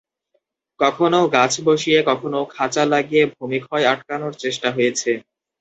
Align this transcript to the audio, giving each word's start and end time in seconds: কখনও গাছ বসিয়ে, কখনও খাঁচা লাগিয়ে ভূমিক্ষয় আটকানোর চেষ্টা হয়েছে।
কখনও 0.79 1.21
গাছ 1.35 1.53
বসিয়ে, 1.67 1.99
কখনও 2.09 2.41
খাঁচা 2.53 2.83
লাগিয়ে 2.93 3.23
ভূমিক্ষয় 3.35 3.85
আটকানোর 3.93 4.33
চেষ্টা 4.43 4.67
হয়েছে। 4.75 5.11